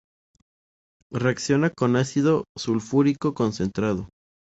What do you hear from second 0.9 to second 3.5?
Reacciona con ácido sulfúrico